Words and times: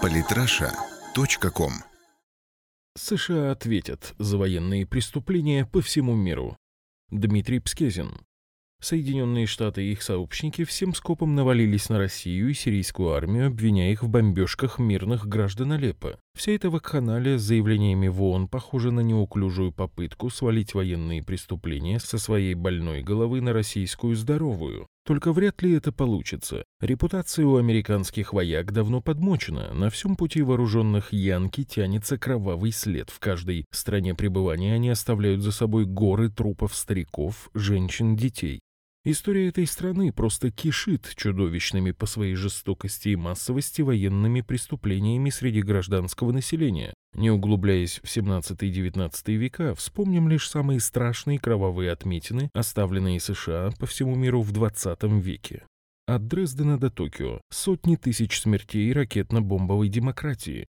Политраша.ком 0.00 1.72
США 2.96 3.52
ответят 3.52 4.14
за 4.18 4.36
военные 4.38 4.86
преступления 4.86 5.66
по 5.66 5.80
всему 5.80 6.14
миру. 6.14 6.56
Дмитрий 7.10 7.60
Пскезин 7.60 8.18
Соединенные 8.80 9.46
Штаты 9.46 9.84
и 9.84 9.92
их 9.92 10.02
сообщники 10.02 10.64
всем 10.64 10.94
скопом 10.94 11.34
навалились 11.34 11.88
на 11.88 11.98
Россию 11.98 12.50
и 12.50 12.54
сирийскую 12.54 13.10
армию, 13.12 13.46
обвиняя 13.46 13.92
их 13.92 14.02
в 14.02 14.08
бомбежках 14.08 14.78
мирных 14.78 15.28
граждан 15.28 15.72
Алеппо. 15.72 16.18
Вся 16.34 16.52
эта 16.52 16.70
вакханалия 16.70 17.38
с 17.38 17.42
заявлениями 17.42 18.08
в 18.08 18.22
ООН 18.22 18.48
похожа 18.48 18.90
на 18.90 19.00
неуклюжую 19.00 19.70
попытку 19.70 20.30
свалить 20.30 20.74
военные 20.74 21.22
преступления 21.22 22.00
со 22.00 22.18
своей 22.18 22.54
больной 22.54 23.02
головы 23.02 23.40
на 23.40 23.52
российскую 23.52 24.16
здоровую. 24.16 24.88
Только 25.04 25.32
вряд 25.32 25.62
ли 25.62 25.72
это 25.74 25.92
получится. 25.92 26.64
Репутация 26.80 27.44
у 27.44 27.56
американских 27.56 28.32
вояк 28.32 28.72
давно 28.72 29.00
подмочена. 29.00 29.74
На 29.74 29.90
всем 29.90 30.16
пути 30.16 30.42
вооруженных 30.42 31.12
Янки 31.12 31.64
тянется 31.64 32.18
кровавый 32.18 32.72
след. 32.72 33.10
В 33.10 33.18
каждой 33.18 33.66
стране 33.70 34.14
пребывания 34.14 34.74
они 34.74 34.90
оставляют 34.90 35.42
за 35.42 35.52
собой 35.52 35.84
горы 35.84 36.28
трупов 36.28 36.74
стариков, 36.74 37.50
женщин, 37.54 38.16
детей. 38.16 38.60
История 39.04 39.48
этой 39.48 39.66
страны 39.66 40.12
просто 40.12 40.52
кишит 40.52 41.12
чудовищными 41.16 41.90
по 41.90 42.06
своей 42.06 42.36
жестокости 42.36 43.08
и 43.08 43.16
массовости 43.16 43.82
военными 43.82 44.42
преступлениями 44.42 45.28
среди 45.30 45.60
гражданского 45.60 46.30
населения. 46.30 46.94
Не 47.14 47.32
углубляясь 47.32 47.98
в 48.00 48.08
17 48.08 48.62
и 48.62 48.70
19 48.70 49.28
века, 49.30 49.74
вспомним 49.74 50.28
лишь 50.28 50.48
самые 50.48 50.78
страшные 50.78 51.40
кровавые 51.40 51.90
отметины, 51.90 52.48
оставленные 52.54 53.18
США 53.18 53.72
по 53.80 53.86
всему 53.86 54.14
миру 54.14 54.40
в 54.40 54.52
20 54.52 55.02
веке. 55.20 55.64
От 56.06 56.28
Дрездена 56.28 56.78
до 56.78 56.88
Токио 56.88 57.40
сотни 57.50 57.96
тысяч 57.96 58.40
смертей 58.40 58.92
ракетно-бомбовой 58.92 59.88
демократии, 59.88 60.66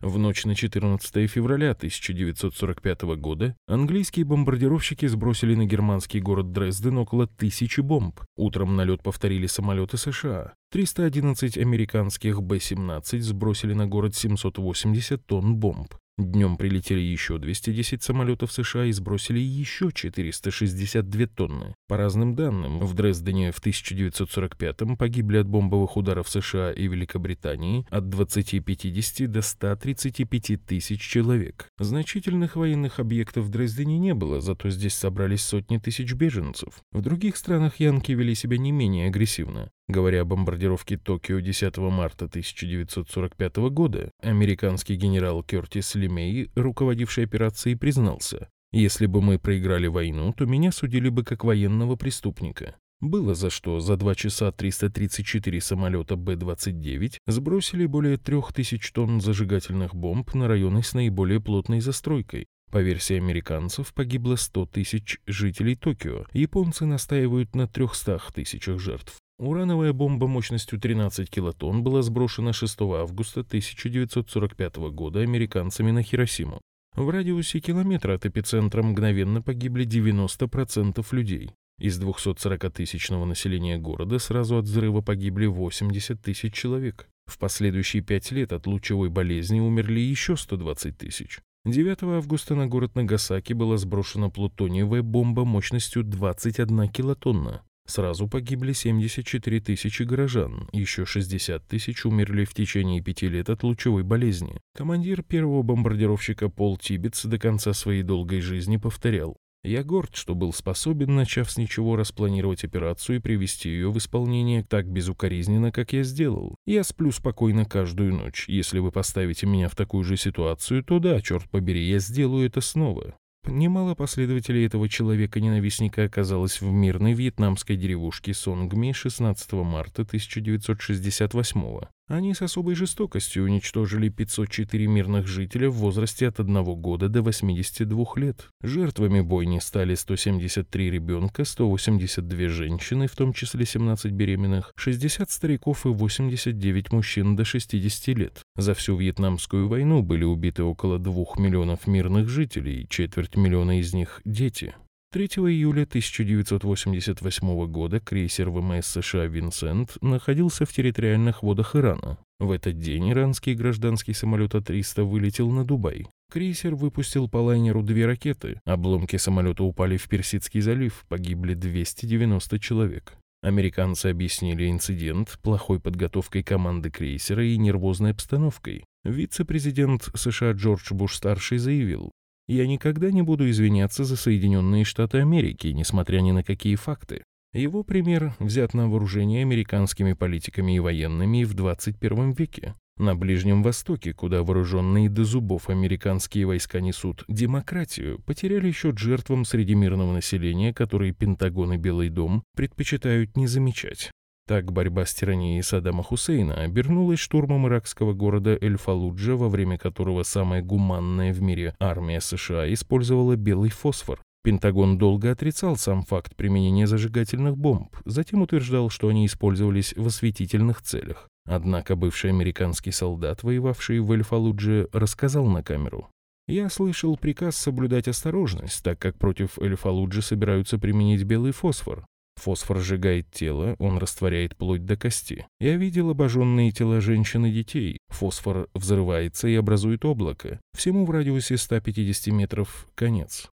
в 0.00 0.18
ночь 0.18 0.44
на 0.44 0.54
14 0.54 1.30
февраля 1.30 1.70
1945 1.70 3.02
года 3.16 3.56
английские 3.66 4.26
бомбардировщики 4.26 5.06
сбросили 5.06 5.54
на 5.54 5.64
германский 5.64 6.20
город 6.20 6.52
Дрезден 6.52 6.98
около 6.98 7.26
тысячи 7.26 7.80
бомб. 7.80 8.20
Утром 8.36 8.76
налет 8.76 9.02
повторили 9.02 9.46
самолеты 9.46 9.96
США. 9.96 10.54
311 10.70 11.56
американских 11.56 12.42
Б-17 12.42 13.20
сбросили 13.20 13.72
на 13.72 13.86
город 13.86 14.14
780 14.14 15.24
тонн 15.24 15.56
бомб. 15.56 15.94
Днем 16.18 16.56
прилетели 16.56 17.00
еще 17.00 17.36
210 17.36 18.02
самолетов 18.02 18.50
США 18.50 18.86
и 18.86 18.92
сбросили 18.92 19.38
еще 19.38 19.90
462 19.92 21.26
тонны. 21.26 21.74
По 21.88 21.98
разным 21.98 22.34
данным, 22.34 22.78
в 22.80 22.94
Дрездене 22.94 23.52
в 23.52 23.60
1945-м 23.60 24.96
погибли 24.96 25.36
от 25.36 25.46
бомбовых 25.46 25.98
ударов 25.98 26.30
США 26.30 26.72
и 26.72 26.88
Великобритании 26.88 27.86
от 27.90 28.04
20-50 28.04 29.26
до 29.26 29.42
135 29.42 30.64
тысяч 30.64 31.02
человек. 31.02 31.68
Значительных 31.78 32.56
военных 32.56 32.98
объектов 32.98 33.44
в 33.44 33.50
Дрездене 33.50 33.98
не 33.98 34.14
было, 34.14 34.40
зато 34.40 34.70
здесь 34.70 34.94
собрались 34.94 35.42
сотни 35.42 35.76
тысяч 35.76 36.14
беженцев. 36.14 36.80
В 36.92 37.02
других 37.02 37.36
странах 37.36 37.78
янки 37.78 38.12
вели 38.12 38.34
себя 38.34 38.56
не 38.56 38.72
менее 38.72 39.08
агрессивно. 39.08 39.70
Говоря 39.88 40.22
о 40.22 40.24
бомбардировке 40.24 40.96
Токио 40.96 41.38
10 41.38 41.76
марта 41.78 42.24
1945 42.24 43.56
года, 43.70 44.10
американский 44.20 44.96
генерал 44.96 45.44
Кертис 45.44 45.94
Лемей, 45.94 46.50
руководивший 46.56 47.24
операцией, 47.24 47.76
признался, 47.76 48.48
«Если 48.72 49.06
бы 49.06 49.22
мы 49.22 49.38
проиграли 49.38 49.86
войну, 49.86 50.32
то 50.32 50.44
меня 50.44 50.72
судили 50.72 51.08
бы 51.08 51.22
как 51.22 51.44
военного 51.44 51.94
преступника». 51.94 52.74
Было 53.00 53.34
за 53.34 53.50
что 53.50 53.78
за 53.78 53.96
2 53.96 54.14
часа 54.16 54.50
334 54.50 55.60
самолета 55.60 56.16
Б-29 56.16 57.18
сбросили 57.26 57.86
более 57.86 58.16
3000 58.16 58.92
тонн 58.92 59.20
зажигательных 59.20 59.94
бомб 59.94 60.34
на 60.34 60.48
районы 60.48 60.82
с 60.82 60.94
наиболее 60.94 61.40
плотной 61.40 61.80
застройкой. 61.80 62.46
По 62.72 62.78
версии 62.78 63.16
американцев, 63.16 63.94
погибло 63.94 64.34
100 64.34 64.66
тысяч 64.66 65.18
жителей 65.26 65.76
Токио. 65.76 66.24
Японцы 66.32 66.86
настаивают 66.86 67.54
на 67.54 67.68
300 67.68 68.20
тысячах 68.34 68.80
жертв. 68.80 69.20
Урановая 69.38 69.92
бомба 69.92 70.26
мощностью 70.26 70.80
13 70.80 71.28
килотонн 71.28 71.82
была 71.82 72.00
сброшена 72.00 72.54
6 72.54 72.80
августа 72.80 73.40
1945 73.40 74.76
года 74.76 75.20
американцами 75.20 75.90
на 75.90 76.02
Хиросиму. 76.02 76.62
В 76.94 77.10
радиусе 77.10 77.60
километра 77.60 78.14
от 78.14 78.24
эпицентра 78.24 78.82
мгновенно 78.82 79.42
погибли 79.42 79.86
90% 79.86 81.04
людей. 81.10 81.50
Из 81.78 82.00
240-тысячного 82.00 83.26
населения 83.26 83.76
города 83.76 84.18
сразу 84.18 84.56
от 84.56 84.64
взрыва 84.64 85.02
погибли 85.02 85.44
80 85.44 86.22
тысяч 86.22 86.54
человек. 86.54 87.06
В 87.26 87.38
последующие 87.38 88.02
пять 88.02 88.30
лет 88.30 88.54
от 88.54 88.66
лучевой 88.66 89.10
болезни 89.10 89.60
умерли 89.60 90.00
еще 90.00 90.38
120 90.38 90.96
тысяч. 90.96 91.40
9 91.66 92.02
августа 92.04 92.54
на 92.54 92.66
город 92.66 92.94
Нагасаки 92.94 93.52
была 93.52 93.76
сброшена 93.76 94.30
плутониевая 94.30 95.02
бомба 95.02 95.44
мощностью 95.44 96.04
21 96.04 96.88
килотонна. 96.88 97.65
Сразу 97.86 98.28
погибли 98.28 98.72
74 98.72 99.60
тысячи 99.60 100.02
горожан, 100.02 100.68
еще 100.72 101.04
60 101.04 101.66
тысяч 101.66 102.04
умерли 102.04 102.44
в 102.44 102.52
течение 102.52 103.00
пяти 103.00 103.28
лет 103.28 103.48
от 103.48 103.62
лучевой 103.62 104.02
болезни. 104.02 104.60
Командир 104.74 105.22
первого 105.22 105.62
бомбардировщика 105.62 106.48
Пол 106.48 106.76
Тибетс 106.76 107.24
до 107.24 107.38
конца 107.38 107.72
своей 107.72 108.02
долгой 108.02 108.40
жизни 108.40 108.76
повторял. 108.76 109.36
Я 109.66 109.82
горд, 109.82 110.14
что 110.14 110.36
был 110.36 110.52
способен, 110.52 111.16
начав 111.16 111.50
с 111.50 111.56
ничего, 111.56 111.96
распланировать 111.96 112.62
операцию 112.62 113.16
и 113.16 113.20
привести 113.20 113.68
ее 113.68 113.90
в 113.90 113.98
исполнение 113.98 114.62
так 114.62 114.86
безукоризненно, 114.86 115.72
как 115.72 115.92
я 115.92 116.04
сделал. 116.04 116.54
Я 116.66 116.84
сплю 116.84 117.10
спокойно 117.10 117.64
каждую 117.64 118.14
ночь. 118.14 118.44
Если 118.46 118.78
вы 118.78 118.92
поставите 118.92 119.46
меня 119.46 119.68
в 119.68 119.74
такую 119.74 120.04
же 120.04 120.16
ситуацию, 120.16 120.84
то 120.84 121.00
да, 121.00 121.20
черт 121.20 121.50
побери, 121.50 121.82
я 121.88 121.98
сделаю 121.98 122.46
это 122.46 122.60
снова. 122.60 123.16
Немало 123.48 123.94
последователей 123.94 124.66
этого 124.66 124.88
человека-ненавистника 124.88 126.04
оказалось 126.04 126.60
в 126.60 126.64
мирной 126.64 127.12
вьетнамской 127.12 127.76
деревушке 127.76 128.34
Сонгми 128.34 128.92
16 128.92 129.52
марта 129.52 130.02
1968 130.02 131.60
года. 131.60 131.95
Они 132.08 132.34
с 132.34 132.42
особой 132.42 132.76
жестокостью 132.76 133.42
уничтожили 133.42 134.08
504 134.08 134.86
мирных 134.86 135.26
жителя 135.26 135.68
в 135.68 135.74
возрасте 135.74 136.28
от 136.28 136.38
1 136.38 136.62
года 136.76 137.08
до 137.08 137.20
82 137.20 138.04
лет. 138.14 138.48
Жертвами 138.62 139.22
бойни 139.22 139.58
стали 139.58 139.96
173 139.96 140.88
ребенка, 140.88 141.44
182 141.44 142.48
женщины, 142.48 143.08
в 143.08 143.16
том 143.16 143.32
числе 143.32 143.66
17 143.66 144.12
беременных, 144.12 144.72
60 144.76 145.28
стариков 145.28 145.84
и 145.84 145.88
89 145.88 146.92
мужчин 146.92 147.34
до 147.34 147.44
60 147.44 148.16
лет. 148.16 148.42
За 148.54 148.74
всю 148.74 148.96
Вьетнамскую 148.96 149.66
войну 149.66 150.00
были 150.02 150.22
убиты 150.22 150.62
около 150.62 151.00
2 151.00 151.24
миллионов 151.38 151.88
мирных 151.88 152.28
жителей, 152.28 152.86
четверть 152.88 153.34
миллиона 153.34 153.80
из 153.80 153.92
них– 153.94 154.20
дети. 154.24 154.76
3 155.16 155.28
июля 155.28 155.84
1988 155.84 157.66
года 157.68 158.00
крейсер 158.00 158.50
ВМС 158.50 158.86
США 158.86 159.24
«Винсент» 159.24 159.96
находился 160.02 160.66
в 160.66 160.72
территориальных 160.74 161.42
водах 161.42 161.74
Ирана. 161.74 162.18
В 162.38 162.50
этот 162.50 162.78
день 162.78 163.10
иранский 163.10 163.54
гражданский 163.54 164.12
самолет 164.12 164.54
А-300 164.54 165.04
вылетел 165.04 165.50
на 165.50 165.64
Дубай. 165.64 166.04
Крейсер 166.30 166.74
выпустил 166.74 167.30
по 167.30 167.38
лайнеру 167.38 167.82
две 167.82 168.04
ракеты. 168.04 168.60
Обломки 168.66 169.16
самолета 169.16 169.64
упали 169.64 169.96
в 169.96 170.06
Персидский 170.06 170.60
залив, 170.60 171.06
погибли 171.08 171.54
290 171.54 172.58
человек. 172.58 173.14
Американцы 173.42 174.08
объяснили 174.08 174.70
инцидент 174.70 175.38
плохой 175.42 175.80
подготовкой 175.80 176.42
команды 176.42 176.90
крейсера 176.90 177.42
и 177.42 177.56
нервозной 177.56 178.10
обстановкой. 178.10 178.84
Вице-президент 179.02 180.10
США 180.14 180.52
Джордж 180.52 180.92
Буш-старший 180.92 181.56
заявил, 181.56 182.12
я 182.48 182.66
никогда 182.66 183.10
не 183.10 183.22
буду 183.22 183.48
извиняться 183.50 184.04
за 184.04 184.16
Соединенные 184.16 184.84
Штаты 184.84 185.18
Америки, 185.18 185.68
несмотря 185.68 186.20
ни 186.20 186.32
на 186.32 186.42
какие 186.42 186.76
факты. 186.76 187.22
Его 187.52 187.82
пример 187.82 188.34
взят 188.38 188.74
на 188.74 188.88
вооружение 188.88 189.42
американскими 189.42 190.12
политиками 190.12 190.76
и 190.76 190.80
военными 190.80 191.44
в 191.44 191.54
21 191.54 192.32
веке. 192.32 192.74
На 192.98 193.14
Ближнем 193.14 193.62
Востоке, 193.62 194.14
куда 194.14 194.42
вооруженные 194.42 195.10
до 195.10 195.24
зубов 195.24 195.68
американские 195.68 196.46
войска 196.46 196.80
несут 196.80 197.24
демократию, 197.28 198.20
потеряли 198.20 198.70
счет 198.70 198.98
жертвам 198.98 199.44
среди 199.44 199.74
мирного 199.74 200.12
населения, 200.12 200.72
которые 200.72 201.12
Пентагон 201.12 201.74
и 201.74 201.76
Белый 201.76 202.08
дом 202.08 202.42
предпочитают 202.54 203.36
не 203.36 203.46
замечать. 203.46 204.10
Так 204.48 204.70
борьба 204.70 205.04
с 205.04 205.12
тиранией 205.12 205.60
Саддама 205.60 206.04
Хусейна 206.04 206.62
обернулась 206.62 207.18
штурмом 207.18 207.66
иракского 207.66 208.12
города 208.12 208.56
Эль-Фалуджа, 208.60 209.34
во 209.34 209.48
время 209.48 209.76
которого 209.76 210.22
самая 210.22 210.62
гуманная 210.62 211.32
в 211.32 211.42
мире 211.42 211.74
армия 211.80 212.20
США 212.20 212.72
использовала 212.72 213.34
белый 213.34 213.70
фосфор. 213.70 214.20
Пентагон 214.44 214.98
долго 214.98 215.32
отрицал 215.32 215.76
сам 215.76 216.02
факт 216.02 216.36
применения 216.36 216.86
зажигательных 216.86 217.56
бомб, 217.56 217.96
затем 218.04 218.42
утверждал, 218.42 218.88
что 218.88 219.08
они 219.08 219.26
использовались 219.26 219.92
в 219.96 220.06
осветительных 220.06 220.80
целях. 220.80 221.28
Однако 221.48 221.96
бывший 221.96 222.30
американский 222.30 222.92
солдат, 222.92 223.42
воевавший 223.42 223.98
в 223.98 224.12
Эль-Фалудже, 224.12 224.88
рассказал 224.92 225.46
на 225.46 225.64
камеру. 225.64 226.08
«Я 226.46 226.70
слышал 226.70 227.16
приказ 227.16 227.56
соблюдать 227.56 228.06
осторожность, 228.06 228.84
так 228.84 229.00
как 229.00 229.18
против 229.18 229.58
Эль-Фалуджи 229.58 230.22
собираются 230.22 230.78
применить 230.78 231.24
белый 231.24 231.50
фосфор. 231.50 232.06
Фосфор 232.36 232.78
сжигает 232.80 233.30
тело, 233.30 233.76
он 233.78 233.98
растворяет 233.98 234.56
плоть 234.56 234.84
до 234.84 234.96
кости. 234.96 235.46
Я 235.58 235.76
видел 235.76 236.10
обожженные 236.10 236.70
тела 236.70 237.00
женщин 237.00 237.46
и 237.46 237.52
детей. 237.52 237.98
Фосфор 238.08 238.68
взрывается 238.74 239.48
и 239.48 239.54
образует 239.54 240.04
облако. 240.04 240.60
Всему 240.76 241.04
в 241.04 241.10
радиусе 241.10 241.56
150 241.56 242.32
метров 242.32 242.86
конец. 242.94 243.50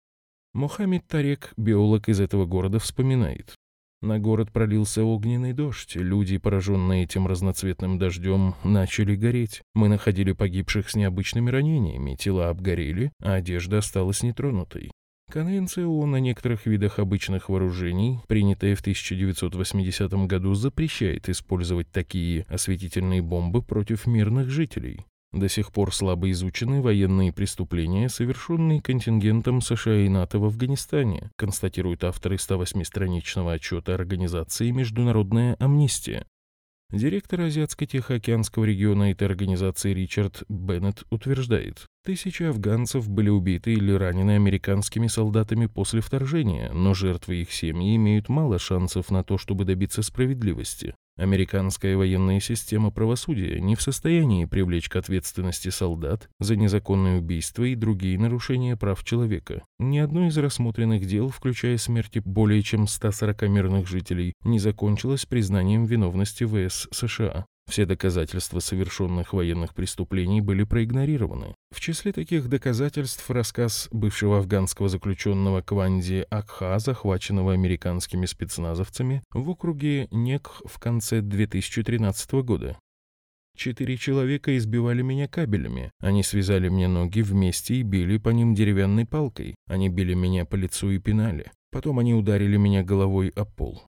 Мохаммед 0.54 1.06
Тарек, 1.06 1.52
биолог 1.56 2.08
из 2.08 2.20
этого 2.20 2.46
города, 2.46 2.78
вспоминает. 2.78 3.54
На 4.02 4.18
город 4.18 4.50
пролился 4.50 5.04
огненный 5.04 5.52
дождь. 5.52 5.94
Люди, 5.94 6.38
пораженные 6.38 7.04
этим 7.04 7.26
разноцветным 7.26 7.98
дождем, 7.98 8.54
начали 8.64 9.14
гореть. 9.14 9.60
Мы 9.74 9.88
находили 9.88 10.32
погибших 10.32 10.88
с 10.88 10.96
необычными 10.96 11.50
ранениями, 11.50 12.16
тела 12.16 12.48
обгорели, 12.48 13.12
а 13.22 13.34
одежда 13.34 13.78
осталась 13.78 14.22
нетронутой. 14.22 14.90
Конвенция 15.30 15.86
ООН 15.86 16.16
о 16.16 16.20
некоторых 16.20 16.66
видах 16.66 16.98
обычных 16.98 17.48
вооружений, 17.48 18.18
принятая 18.26 18.74
в 18.74 18.80
1980 18.80 20.12
году, 20.26 20.54
запрещает 20.54 21.28
использовать 21.28 21.88
такие 21.92 22.44
осветительные 22.48 23.22
бомбы 23.22 23.62
против 23.62 24.08
мирных 24.08 24.50
жителей. 24.50 25.06
До 25.32 25.48
сих 25.48 25.70
пор 25.70 25.94
слабо 25.94 26.28
изучены 26.32 26.82
военные 26.82 27.32
преступления, 27.32 28.08
совершенные 28.08 28.82
контингентом 28.82 29.60
США 29.60 30.00
и 30.00 30.08
НАТО 30.08 30.40
в 30.40 30.46
Афганистане, 30.46 31.30
констатируют 31.36 32.02
авторы 32.02 32.34
108-страничного 32.34 33.52
отчета 33.52 33.94
организации 33.94 34.72
«Международная 34.72 35.54
амнистия». 35.60 36.26
Директор 36.92 37.42
Азиатско-Тихоокеанского 37.42 38.64
региона 38.64 39.12
этой 39.12 39.28
организации 39.28 39.94
Ричард 39.94 40.42
Беннет 40.48 41.04
утверждает, 41.10 41.86
тысячи 42.04 42.42
афганцев 42.42 43.08
были 43.08 43.28
убиты 43.28 43.74
или 43.74 43.92
ранены 43.92 44.32
американскими 44.32 45.06
солдатами 45.06 45.66
после 45.66 46.00
вторжения, 46.00 46.72
но 46.72 46.92
жертвы 46.92 47.42
их 47.42 47.52
семьи 47.52 47.94
имеют 47.94 48.28
мало 48.28 48.58
шансов 48.58 49.12
на 49.12 49.22
то, 49.22 49.38
чтобы 49.38 49.64
добиться 49.64 50.02
справедливости. 50.02 50.96
Американская 51.20 51.98
военная 51.98 52.40
система 52.40 52.90
правосудия 52.90 53.60
не 53.60 53.76
в 53.76 53.82
состоянии 53.82 54.46
привлечь 54.46 54.88
к 54.88 54.96
ответственности 54.96 55.68
солдат 55.68 56.30
за 56.38 56.56
незаконное 56.56 57.18
убийство 57.18 57.64
и 57.64 57.74
другие 57.74 58.18
нарушения 58.18 58.74
прав 58.74 59.04
человека. 59.04 59.62
Ни 59.78 59.98
одно 59.98 60.28
из 60.28 60.38
рассмотренных 60.38 61.04
дел, 61.04 61.28
включая 61.28 61.76
смерти 61.76 62.22
более 62.24 62.62
чем 62.62 62.86
140 62.86 63.42
мирных 63.50 63.86
жителей, 63.86 64.32
не 64.44 64.58
закончилось 64.58 65.26
признанием 65.26 65.84
виновности 65.84 66.44
ВС 66.44 66.88
США. 66.90 67.44
Все 67.70 67.86
доказательства 67.86 68.58
совершенных 68.58 69.32
военных 69.32 69.74
преступлений 69.74 70.40
были 70.40 70.64
проигнорированы. 70.64 71.54
В 71.70 71.78
числе 71.78 72.12
таких 72.12 72.48
доказательств 72.48 73.30
рассказ 73.30 73.88
бывшего 73.92 74.38
афганского 74.38 74.88
заключенного 74.88 75.62
Кванди 75.62 76.26
Акха, 76.30 76.80
захваченного 76.80 77.52
американскими 77.52 78.26
спецназовцами 78.26 79.22
в 79.30 79.48
округе 79.48 80.08
Некх 80.10 80.62
в 80.64 80.80
конце 80.80 81.20
2013 81.20 82.32
года. 82.42 82.76
Четыре 83.56 83.96
человека 83.96 84.56
избивали 84.58 85.02
меня 85.02 85.28
кабелями. 85.28 85.92
Они 86.00 86.24
связали 86.24 86.68
мне 86.68 86.88
ноги 86.88 87.22
вместе 87.22 87.76
и 87.76 87.82
били 87.82 88.18
по 88.18 88.30
ним 88.30 88.52
деревянной 88.52 89.06
палкой. 89.06 89.54
Они 89.68 89.88
били 89.88 90.14
меня 90.14 90.44
по 90.44 90.56
лицу 90.56 90.90
и 90.90 90.98
пинали. 90.98 91.52
Потом 91.70 92.00
они 92.00 92.14
ударили 92.14 92.56
меня 92.56 92.82
головой 92.82 93.28
о 93.36 93.44
пол. 93.44 93.84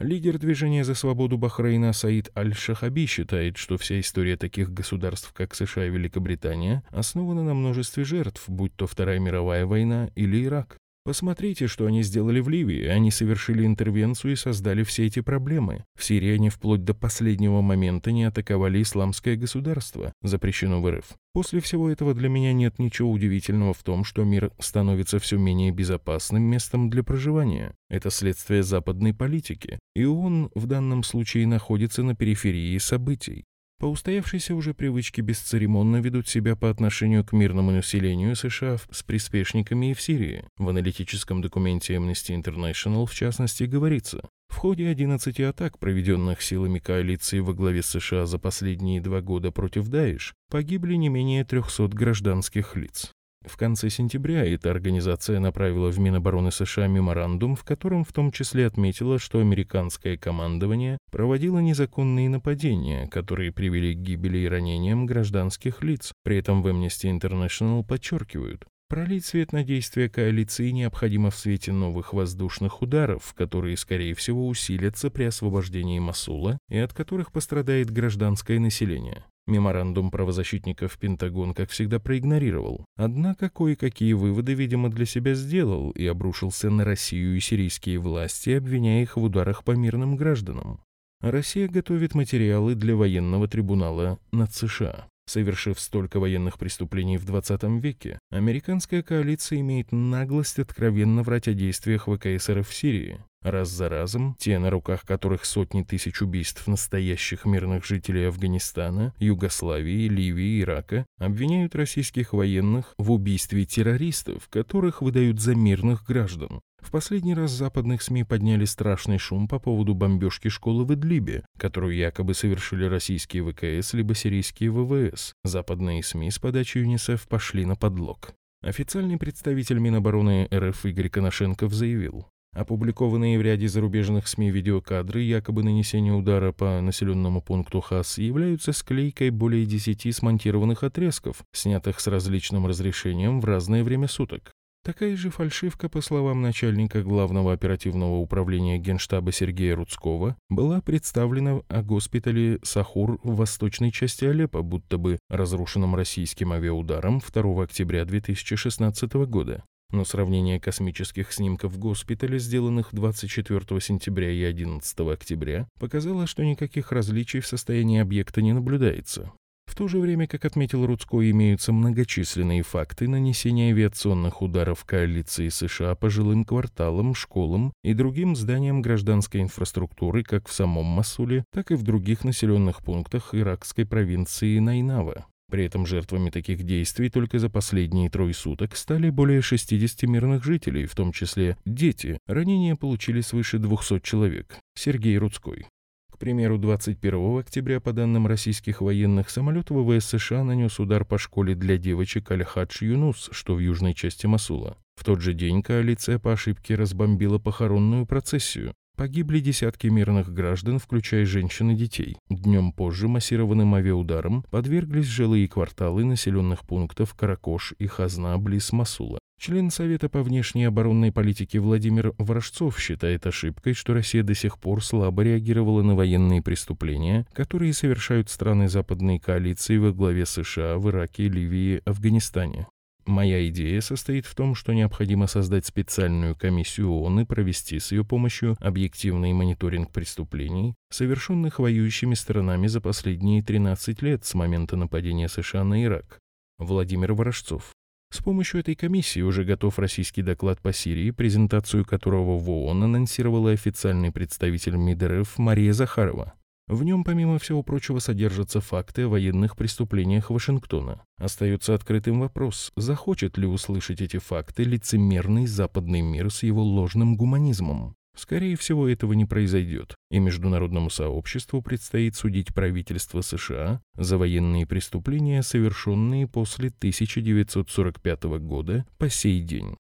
Лидер 0.00 0.38
движения 0.38 0.82
за 0.82 0.96
свободу 0.96 1.38
Бахрейна 1.38 1.92
Саид 1.92 2.28
Аль-Шахаби 2.36 3.06
считает, 3.06 3.56
что 3.56 3.78
вся 3.78 4.00
история 4.00 4.36
таких 4.36 4.72
государств, 4.72 5.32
как 5.32 5.54
США 5.54 5.86
и 5.86 5.90
Великобритания, 5.90 6.82
основана 6.90 7.44
на 7.44 7.54
множестве 7.54 8.02
жертв, 8.02 8.42
будь 8.48 8.74
то 8.74 8.88
Вторая 8.88 9.20
мировая 9.20 9.66
война 9.66 10.10
или 10.16 10.44
Ирак. 10.44 10.78
Посмотрите, 11.04 11.66
что 11.66 11.84
они 11.84 12.02
сделали 12.02 12.40
в 12.40 12.48
Ливии. 12.48 12.86
Они 12.86 13.10
совершили 13.10 13.66
интервенцию 13.66 14.32
и 14.32 14.36
создали 14.36 14.84
все 14.84 15.04
эти 15.04 15.20
проблемы. 15.20 15.84
В 15.98 16.02
Сирии 16.02 16.32
они 16.32 16.48
вплоть 16.48 16.82
до 16.82 16.94
последнего 16.94 17.60
момента 17.60 18.10
не 18.10 18.24
атаковали 18.24 18.80
исламское 18.80 19.36
государство, 19.36 20.14
запрещено 20.22 20.80
в 20.80 20.90
РФ. 20.90 21.04
После 21.34 21.60
всего 21.60 21.90
этого 21.90 22.14
для 22.14 22.30
меня 22.30 22.54
нет 22.54 22.78
ничего 22.78 23.10
удивительного 23.10 23.74
в 23.74 23.82
том, 23.82 24.02
что 24.04 24.24
мир 24.24 24.50
становится 24.58 25.18
все 25.18 25.36
менее 25.36 25.72
безопасным 25.72 26.42
местом 26.42 26.88
для 26.88 27.02
проживания. 27.02 27.74
Это 27.90 28.10
следствие 28.10 28.62
западной 28.62 29.12
политики, 29.12 29.78
и 29.94 30.06
он 30.06 30.50
в 30.54 30.66
данном 30.66 31.02
случае 31.02 31.46
находится 31.46 32.02
на 32.02 32.14
периферии 32.14 32.78
событий. 32.78 33.44
По 33.78 33.86
устоявшейся 33.86 34.54
уже 34.54 34.72
привычке 34.72 35.20
бесцеремонно 35.20 35.96
ведут 35.96 36.28
себя 36.28 36.56
по 36.56 36.70
отношению 36.70 37.24
к 37.24 37.32
мирному 37.32 37.70
населению 37.70 38.36
США 38.36 38.78
с 38.90 39.02
приспешниками 39.02 39.90
и 39.90 39.94
в 39.94 40.00
Сирии. 40.00 40.44
В 40.56 40.68
аналитическом 40.68 41.42
документе 41.42 41.94
Amnesty 41.94 42.40
International, 42.40 43.06
в 43.06 43.14
частности, 43.14 43.64
говорится, 43.64 44.28
в 44.48 44.56
ходе 44.56 44.88
11 44.88 45.40
атак, 45.40 45.78
проведенных 45.78 46.40
силами 46.40 46.78
коалиции 46.78 47.40
во 47.40 47.52
главе 47.52 47.82
США 47.82 48.26
за 48.26 48.38
последние 48.38 49.00
два 49.00 49.20
года 49.20 49.50
против 49.50 49.88
Даиш, 49.88 50.34
погибли 50.50 50.94
не 50.94 51.08
менее 51.08 51.44
300 51.44 51.88
гражданских 51.88 52.76
лиц. 52.76 53.12
В 53.44 53.56
конце 53.56 53.90
сентября 53.90 54.44
эта 54.44 54.70
организация 54.70 55.38
направила 55.38 55.90
в 55.90 55.98
Минобороны 55.98 56.50
США 56.50 56.86
меморандум, 56.86 57.56
в 57.56 57.64
котором 57.64 58.04
в 58.04 58.12
том 58.12 58.32
числе 58.32 58.66
отметила, 58.66 59.18
что 59.18 59.40
американское 59.40 60.16
командование 60.16 60.98
проводило 61.10 61.58
незаконные 61.58 62.28
нападения, 62.28 63.06
которые 63.08 63.52
привели 63.52 63.94
к 63.94 63.98
гибели 63.98 64.38
и 64.38 64.48
ранениям 64.48 65.06
гражданских 65.06 65.82
лиц. 65.82 66.12
При 66.22 66.38
этом 66.38 66.62
в 66.62 66.68
Amnesty 66.68 67.10
International 67.10 67.84
подчеркивают, 67.84 68.64
Пролить 68.88 69.24
свет 69.24 69.52
на 69.52 69.64
действия 69.64 70.08
коалиции 70.10 70.70
необходимо 70.70 71.30
в 71.30 71.36
свете 71.36 71.72
новых 71.72 72.12
воздушных 72.12 72.82
ударов, 72.82 73.34
которые, 73.34 73.76
скорее 73.76 74.14
всего, 74.14 74.46
усилятся 74.46 75.10
при 75.10 75.24
освобождении 75.24 75.98
Масула 75.98 76.58
и 76.68 76.76
от 76.78 76.92
которых 76.92 77.32
пострадает 77.32 77.90
гражданское 77.90 78.60
население. 78.60 79.24
Меморандум 79.46 80.10
правозащитников 80.10 80.98
Пентагон, 80.98 81.52
как 81.52 81.70
всегда, 81.70 82.00
проигнорировал. 82.00 82.84
Однако 82.96 83.50
кое-какие 83.50 84.14
выводы, 84.14 84.54
видимо, 84.54 84.90
для 84.90 85.04
себя 85.04 85.34
сделал 85.34 85.90
и 85.90 86.06
обрушился 86.06 86.70
на 86.70 86.84
Россию 86.84 87.36
и 87.36 87.40
сирийские 87.40 87.98
власти, 87.98 88.50
обвиняя 88.50 89.02
их 89.02 89.16
в 89.16 89.22
ударах 89.22 89.64
по 89.64 89.72
мирным 89.72 90.16
гражданам. 90.16 90.80
Россия 91.20 91.68
готовит 91.68 92.14
материалы 92.14 92.74
для 92.74 92.96
военного 92.96 93.48
трибунала 93.48 94.18
над 94.32 94.54
США. 94.54 95.08
Совершив 95.26 95.80
столько 95.80 96.20
военных 96.20 96.58
преступлений 96.58 97.16
в 97.16 97.24
20 97.24 97.62
веке, 97.82 98.18
американская 98.30 99.02
коалиция 99.02 99.60
имеет 99.60 99.90
наглость 99.90 100.58
откровенно 100.58 101.22
врать 101.22 101.48
о 101.48 101.54
действиях 101.54 102.06
ВКСР 102.06 102.62
в 102.62 102.74
Сирии. 102.74 103.20
Раз 103.44 103.68
за 103.68 103.90
разом, 103.90 104.36
те, 104.38 104.58
на 104.58 104.70
руках 104.70 105.02
которых 105.02 105.44
сотни 105.44 105.82
тысяч 105.82 106.22
убийств 106.22 106.66
настоящих 106.66 107.44
мирных 107.44 107.84
жителей 107.84 108.28
Афганистана, 108.28 109.12
Югославии, 109.18 110.08
Ливии, 110.08 110.62
Ирака, 110.62 111.04
обвиняют 111.18 111.74
российских 111.74 112.32
военных 112.32 112.94
в 112.96 113.12
убийстве 113.12 113.66
террористов, 113.66 114.48
которых 114.48 115.02
выдают 115.02 115.40
за 115.40 115.54
мирных 115.54 116.06
граждан. 116.06 116.62
В 116.84 116.90
последний 116.90 117.34
раз 117.34 117.50
западных 117.50 118.02
СМИ 118.02 118.24
подняли 118.24 118.66
страшный 118.66 119.16
шум 119.16 119.48
по 119.48 119.58
поводу 119.58 119.94
бомбежки 119.94 120.48
школы 120.48 120.84
в 120.84 120.92
Идлибе, 120.92 121.44
которую 121.58 121.96
якобы 121.96 122.34
совершили 122.34 122.84
российские 122.84 123.42
ВКС 123.42 123.94
либо 123.94 124.14
сирийские 124.14 124.70
ВВС. 124.70 125.32
Западные 125.44 126.02
СМИ 126.04 126.30
с 126.30 126.38
подачи 126.38 126.78
ЮНИСЕФ 126.78 127.26
пошли 127.26 127.64
на 127.64 127.74
подлог. 127.74 128.34
Официальный 128.62 129.16
представитель 129.16 129.78
Минобороны 129.78 130.46
РФ 130.52 130.84
Игорь 130.84 131.08
Коношенков 131.08 131.72
заявил, 131.72 132.26
Опубликованные 132.54 133.36
в 133.36 133.42
ряде 133.42 133.66
зарубежных 133.66 134.28
СМИ 134.28 134.50
видеокадры 134.50 135.22
якобы 135.22 135.64
нанесения 135.64 136.12
удара 136.12 136.52
по 136.52 136.80
населенному 136.80 137.42
пункту 137.42 137.80
ХАС 137.80 138.18
являются 138.18 138.72
склейкой 138.72 139.30
более 139.30 139.66
10 139.66 140.14
смонтированных 140.14 140.84
отрезков, 140.84 141.42
снятых 141.52 141.98
с 141.98 142.06
различным 142.06 142.66
разрешением 142.66 143.40
в 143.40 143.44
разное 143.44 143.82
время 143.82 144.06
суток. 144.06 144.52
Такая 144.84 145.16
же 145.16 145.30
фальшивка, 145.30 145.88
по 145.88 146.02
словам 146.02 146.42
начальника 146.42 147.02
Главного 147.02 147.54
оперативного 147.54 148.16
управления 148.16 148.76
Генштаба 148.76 149.32
Сергея 149.32 149.76
Рудского, 149.76 150.36
была 150.50 150.82
представлена 150.82 151.62
о 151.68 151.82
госпитале 151.82 152.58
Сахур 152.62 153.18
в 153.22 153.36
восточной 153.36 153.90
части 153.90 154.26
Алеппо, 154.26 154.60
будто 154.60 154.98
бы 154.98 155.18
разрушенном 155.30 155.94
российским 155.94 156.52
авиаударом 156.52 157.22
2 157.26 157.62
октября 157.62 158.04
2016 158.04 159.14
года. 159.26 159.64
Но 159.90 160.04
сравнение 160.04 160.60
космических 160.60 161.32
снимков 161.32 161.78
госпиталя, 161.78 162.36
сделанных 162.36 162.88
24 162.92 163.80
сентября 163.80 164.30
и 164.30 164.42
11 164.42 165.00
октября, 165.00 165.66
показало, 165.80 166.26
что 166.26 166.44
никаких 166.44 166.92
различий 166.92 167.40
в 167.40 167.46
состоянии 167.46 168.00
объекта 168.00 168.42
не 168.42 168.52
наблюдается. 168.52 169.32
В 169.74 169.76
то 169.76 169.88
же 169.88 169.98
время, 169.98 170.28
как 170.28 170.44
отметил 170.44 170.86
Рудской, 170.86 171.32
имеются 171.32 171.72
многочисленные 171.72 172.62
факты 172.62 173.08
нанесения 173.08 173.72
авиационных 173.72 174.40
ударов 174.40 174.84
коалиции 174.84 175.48
США 175.48 175.96
по 175.96 176.10
жилым 176.10 176.44
кварталам, 176.44 177.12
школам 177.16 177.72
и 177.82 177.92
другим 177.92 178.36
зданиям 178.36 178.82
гражданской 178.82 179.40
инфраструктуры 179.40 180.22
как 180.22 180.46
в 180.46 180.52
самом 180.52 180.84
Масуле, 180.84 181.42
так 181.52 181.72
и 181.72 181.74
в 181.74 181.82
других 181.82 182.22
населенных 182.22 182.84
пунктах 182.84 183.34
иракской 183.34 183.84
провинции 183.84 184.60
Найнава. 184.60 185.26
При 185.50 185.64
этом 185.64 185.86
жертвами 185.86 186.30
таких 186.30 186.62
действий 186.62 187.10
только 187.10 187.40
за 187.40 187.50
последние 187.50 188.08
трое 188.08 188.32
суток 188.32 188.76
стали 188.76 189.10
более 189.10 189.42
60 189.42 190.04
мирных 190.04 190.44
жителей, 190.44 190.86
в 190.86 190.94
том 190.94 191.10
числе 191.10 191.56
дети. 191.66 192.18
Ранения 192.28 192.76
получили 192.76 193.22
свыше 193.22 193.58
200 193.58 193.98
человек. 194.04 194.56
Сергей 194.76 195.18
Рудской. 195.18 195.66
К 196.14 196.18
примеру, 196.18 196.58
21 196.58 197.40
октября, 197.40 197.80
по 197.80 197.92
данным 197.92 198.28
российских 198.28 198.80
военных, 198.80 199.30
самолет 199.30 199.70
ВВС 199.70 200.10
США 200.10 200.44
нанес 200.44 200.78
удар 200.78 201.04
по 201.04 201.18
школе 201.18 201.56
для 201.56 201.76
девочек 201.76 202.30
Аль-Хадж 202.30 202.84
Юнус, 202.84 203.30
что 203.32 203.56
в 203.56 203.58
южной 203.58 203.94
части 203.94 204.26
Масула. 204.26 204.78
В 204.94 205.02
тот 205.02 205.20
же 205.20 205.34
день 205.34 205.60
коалиция 205.60 206.20
по 206.20 206.32
ошибке 206.32 206.76
разбомбила 206.76 207.40
похоронную 207.40 208.06
процессию. 208.06 208.74
Погибли 208.96 209.40
десятки 209.40 209.88
мирных 209.88 210.32
граждан, 210.32 210.78
включая 210.78 211.26
женщин 211.26 211.70
и 211.70 211.74
детей. 211.74 212.16
Днем 212.28 212.72
позже 212.72 213.08
массированным 213.08 213.74
авиаударом 213.74 214.44
подверглись 214.50 215.06
жилые 215.06 215.48
кварталы 215.48 216.04
населенных 216.04 216.64
пунктов 216.64 217.14
Каракош 217.14 217.74
и 217.78 217.88
Хазна 217.88 218.38
близ 218.38 218.72
Масула. 218.72 219.18
Член 219.40 219.70
Совета 219.70 220.08
по 220.08 220.22
внешней 220.22 220.64
оборонной 220.64 221.10
политике 221.10 221.58
Владимир 221.58 222.14
Ворожцов 222.18 222.78
считает 222.78 223.26
ошибкой, 223.26 223.74
что 223.74 223.92
Россия 223.92 224.22
до 224.22 224.34
сих 224.34 224.58
пор 224.58 224.82
слабо 224.82 225.22
реагировала 225.22 225.82
на 225.82 225.96
военные 225.96 226.40
преступления, 226.40 227.26
которые 227.32 227.72
совершают 227.72 228.30
страны 228.30 228.68
западной 228.68 229.18
коалиции 229.18 229.76
во 229.76 229.92
главе 229.92 230.24
США 230.24 230.78
в 230.78 230.88
Ираке, 230.88 231.28
Ливии, 231.28 231.82
Афганистане. 231.84 232.68
Моя 233.06 233.46
идея 233.48 233.82
состоит 233.82 234.24
в 234.24 234.34
том, 234.34 234.54
что 234.54 234.72
необходимо 234.72 235.26
создать 235.26 235.66
специальную 235.66 236.34
комиссию 236.34 236.90
ООН 236.90 237.20
и 237.20 237.24
провести 237.24 237.78
с 237.78 237.92
ее 237.92 238.02
помощью 238.02 238.56
объективный 238.60 239.34
мониторинг 239.34 239.90
преступлений, 239.90 240.74
совершенных 240.90 241.58
воюющими 241.58 242.14
сторонами 242.14 242.66
за 242.66 242.80
последние 242.80 243.42
13 243.42 244.00
лет 244.00 244.24
с 244.24 244.32
момента 244.34 244.76
нападения 244.76 245.28
США 245.28 245.64
на 245.64 245.84
Ирак. 245.84 246.18
Владимир 246.58 247.12
Ворожцов. 247.12 247.72
С 248.10 248.22
помощью 248.22 248.60
этой 248.60 248.74
комиссии 248.74 249.20
уже 249.20 249.44
готов 249.44 249.78
российский 249.78 250.22
доклад 250.22 250.60
по 250.62 250.72
Сирии, 250.72 251.10
презентацию 251.10 251.84
которого 251.84 252.38
в 252.38 252.48
ООН 252.48 252.84
анонсировала 252.84 253.50
официальный 253.50 254.12
представитель 254.12 254.76
МИД 254.76 255.26
Мария 255.36 255.72
Захарова. 255.72 256.34
В 256.66 256.82
нем, 256.82 257.04
помимо 257.04 257.38
всего 257.38 257.62
прочего, 257.62 257.98
содержатся 257.98 258.60
факты 258.60 259.02
о 259.02 259.08
военных 259.08 259.54
преступлениях 259.54 260.30
Вашингтона. 260.30 261.04
Остается 261.18 261.74
открытым 261.74 262.20
вопрос, 262.20 262.72
захочет 262.74 263.36
ли 263.36 263.46
услышать 263.46 264.00
эти 264.00 264.18
факты 264.18 264.64
лицемерный 264.64 265.46
западный 265.46 266.00
мир 266.00 266.30
с 266.30 266.42
его 266.42 266.62
ложным 266.62 267.16
гуманизмом. 267.16 267.96
Скорее 268.16 268.56
всего, 268.56 268.88
этого 268.88 269.12
не 269.12 269.26
произойдет, 269.26 269.96
и 270.10 270.20
международному 270.20 270.88
сообществу 270.88 271.60
предстоит 271.60 272.14
судить 272.14 272.54
правительство 272.54 273.20
США 273.20 273.82
за 273.96 274.16
военные 274.16 274.66
преступления, 274.66 275.42
совершенные 275.42 276.28
после 276.28 276.68
1945 276.68 278.22
года 278.38 278.86
по 278.98 279.10
сей 279.10 279.42
день. 279.42 279.76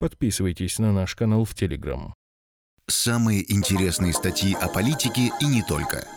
Подписывайтесь 0.00 0.78
на 0.78 0.92
наш 0.92 1.14
канал 1.14 1.44
в 1.44 1.54
Телеграм. 1.54 2.12
Самые 2.88 3.50
интересные 3.50 4.12
статьи 4.12 4.54
о 4.54 4.68
политике 4.68 5.30
и 5.40 5.46
не 5.46 5.62
только– 5.62 6.06